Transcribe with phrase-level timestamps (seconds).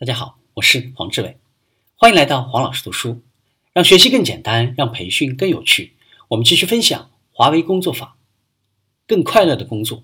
[0.00, 1.36] 大家好，我是黄志伟，
[1.94, 3.20] 欢迎来到黄老师读书，
[3.74, 5.92] 让学习更简单，让培训更有趣。
[6.28, 8.16] 我们继续分享华为工作法，
[9.06, 10.02] 更快乐的工作，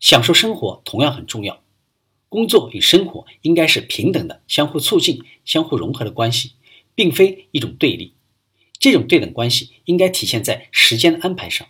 [0.00, 1.62] 享受生活同样很重要。
[2.28, 6.54] 工作与生活应该是平等的、相互促进、相互融合的关系，
[6.96, 8.14] 并非一种对立。
[8.80, 11.68] 这种对等关系应该体现在时间的安排上。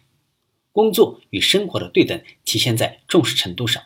[0.73, 3.83] 工作与生活的对等体现在重视程度上，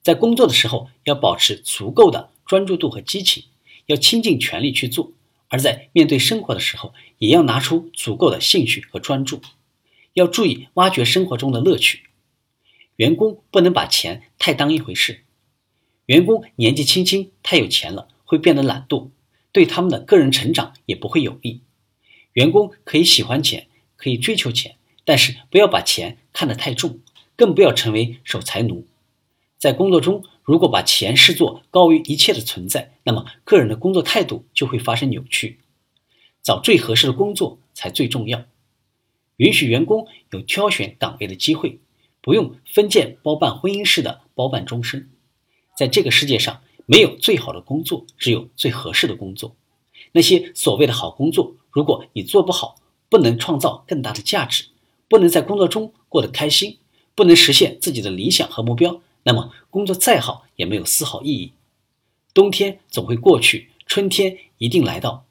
[0.00, 2.31] 在工作的时候要保持足够的。
[2.52, 3.44] 专注度和激情，
[3.86, 5.14] 要倾尽全力去做；
[5.48, 9.40] 而在面对生活的时候，也要拿出足够的兴趣和专注。
[10.12, 12.02] 要注意挖掘生活中的乐趣。
[12.96, 15.24] 员工不能把钱太当一回事。
[16.04, 19.08] 员工年纪轻轻太有钱了，会变得懒惰，
[19.50, 21.62] 对他们的个人成长也不会有利。
[22.34, 27.00] 员工可以喜欢钱，可以追求钱，但是不要把钱看得太重，
[27.34, 28.86] 更不要成为守财奴。
[29.62, 35.60] 在工作中，如果把钱视作高于一切的存在，那么个人的工作态度就会发生扭曲。
[36.42, 38.42] 找最合适的工作才最重要。
[39.36, 41.78] 允许员工有挑选岗位的机会，
[42.20, 45.08] 不用封建包办婚姻式的包办终身。
[45.78, 49.54] 在这个世界上，没有最好的工作，只有最合适的工作。
[50.10, 52.74] 那些所谓的好工作，如果你做不好，
[53.08, 54.64] 不能创造更大的价值，
[55.08, 56.78] 不能在工作中过得开心，
[57.14, 59.00] 不能实现自己的理想和目标。
[59.24, 61.52] 那么工作再好也没有丝毫意义。
[62.34, 65.24] 冬天总会过去，春天一定来到。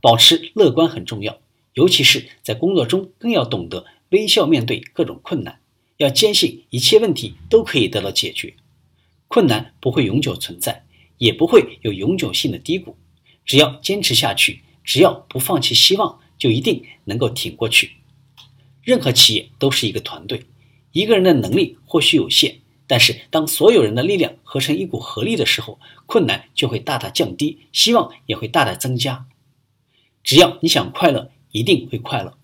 [0.00, 1.38] 保持乐观很重要，
[1.74, 5.60] 尤其是在工作中，更要懂得微笑面对各种困难。
[5.96, 8.54] 要坚信一切问题都可以得到解决。
[9.28, 10.84] 困难不会永久存在，
[11.18, 12.96] 也不会有永久性的低谷。
[13.44, 17.92] 只要坚持下去，只要不放弃希望，就一定能够挺过去。
[18.82, 20.44] 任何企业都是一个团队，
[20.92, 22.58] 一个人的能力或许有限。
[22.86, 29.26] 但是，当所有人的力量合成一股合力的时候，困难就会大大降低，希望也会大大增加。
[30.22, 32.38] 只要你想快乐，一定会快乐。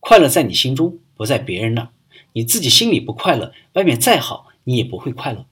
[0.00, 1.88] 快乐在你心中，不在别人那儿。
[2.32, 5.46] 你自己心里不快乐，外面再好，你也不会快乐。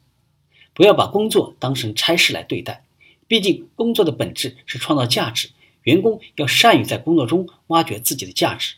[0.74, 2.84] 不要把工作当成差事来对待，
[3.26, 5.50] 毕竟工作的本质是创造价值。
[5.82, 8.74] 员工要善于在工作中挖掘自己的价值，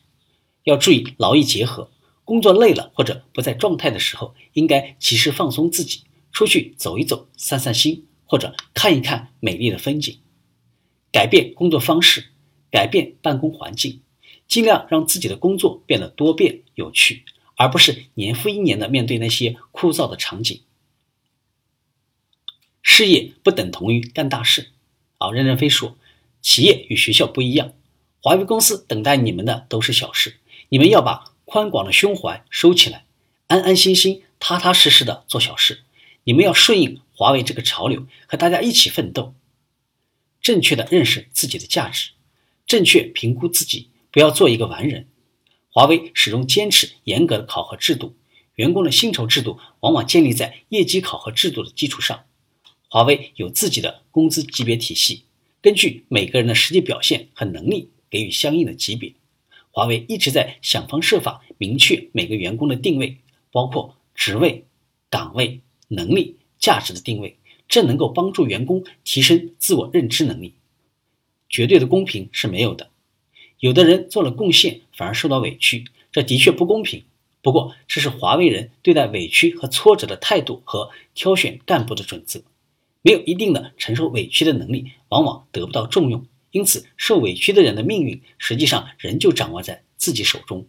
[0.64, 1.90] 要注意劳逸结合。
[2.28, 10.18] 工作累了或者不在状态的时候，应该及时放松自己，出去走一走、散散心，或者看一看美丽的风景。
[11.10, 12.26] 改变工作方式，
[12.70, 14.02] 改变办公环境，
[14.46, 17.24] 尽量让自己的工作变得多变有趣，
[17.56, 20.60] 而不是年复一年的面对那些枯燥的场景。
[22.82, 24.72] 事业不等同于干大事。
[25.16, 25.96] 啊，任正非说，
[26.42, 27.72] 企业与学校不一样，
[28.20, 30.36] 华为公司等待你们的都是小事，
[30.68, 31.32] 你们要把。
[31.48, 33.06] 宽广的胸怀收起来，
[33.46, 35.80] 安安心心、踏踏实实的做小事。
[36.24, 39.34] 你们要顺应华为这个潮流，和大家一起奋斗。
[40.42, 42.10] 正确的认识自己的价值，
[42.66, 45.08] 正确评估自己，不要做一个完人。
[45.70, 48.14] 华为始终坚持严格的考核制度，
[48.56, 52.26] 员工的薪酬制度往往建立在业绩考核制度的基础上。
[52.90, 55.24] 华为有自己的工资级别体系，
[55.62, 59.14] 根据每个人的实际表现和能力给予相应的级别。
[59.78, 63.18] 华为一直在想方设法明确每个员工的定位，
[63.52, 64.64] 包括职位、
[65.08, 70.54] 岗位、能力、价值的定位，这能够帮助员工提升自我认知能力。
[71.48, 72.90] 绝对的公平是没有的，
[73.60, 77.04] 有的人做了贡献反而受到委屈，这的确不公平。
[77.40, 82.42] 不过，这是华为人对待委屈和挫折的态度和挑选干部的准则。
[83.02, 86.26] 没有一定的承受委屈的能力，往往得不到重用。
[86.50, 90.66] 因此，受委屈的人的命运实际上仍旧掌握在自己手中。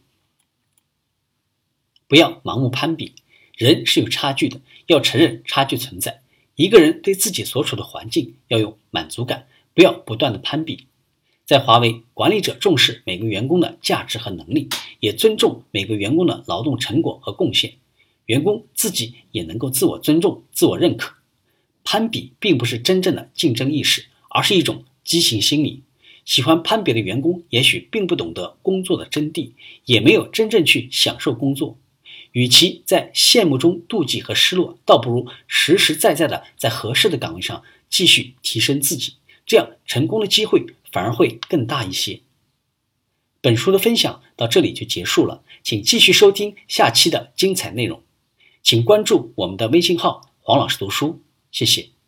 [2.08, 3.14] 不要盲目攀比，
[3.56, 6.22] 人是有差距的，要承认差距存在。
[6.56, 10.88] 一个人对自己所处的环境要有满足感，不要不断的攀比。
[11.46, 14.68] 在华为，管理者重视每个员工的价值和能力，
[15.00, 17.76] 也尊重每个员工的劳动成果和贡献，
[18.26, 21.16] 员工自己也能够自我尊重、自我认可。
[21.84, 24.84] 攀比并不是真正的竞争意识，而是一种。
[25.10, 25.82] 畸形心理，
[26.24, 29.54] 喜欢攀比的员工也许并不懂得工作的真谛，
[29.86, 31.80] 也没有真正去享受工作。
[32.34, 39.14] 与其在羡慕中妒忌和失落，倒不如实实在在的在合适的岗位上继续提升自己，
[39.48, 42.20] 这样成功的机会反而会更大一些。
[43.42, 48.04] 本书的分享到这里就结束了，请继续收听下期的精彩内容，
[48.62, 51.99] 请关注我们的微信号“黄老师读书”，谢谢。